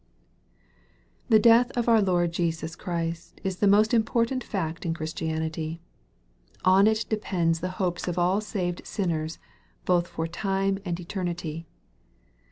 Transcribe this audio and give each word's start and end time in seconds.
THE 1.29 1.37
death 1.37 1.69
of 1.77 1.87
our 1.87 2.01
Lord 2.01 2.31
Jesus 2.31 2.75
Christ 2.75 3.39
is 3.43 3.57
the 3.57 3.67
most 3.67 3.91
impor 3.91 4.25
tant 4.25 4.43
fact 4.43 4.83
in 4.83 4.95
Christianity. 4.95 5.79
On 6.65 6.87
it 6.87 7.05
depend 7.07 7.53
the 7.61 7.69
hopes 7.77 8.07
of 8.07 8.17
all 8.17 8.41
saved 8.41 8.81
sinners 8.83 9.37
both 9.85 10.07
for 10.07 10.25
time 10.25 10.79
and 10.85 10.99
eternity. 10.99 11.67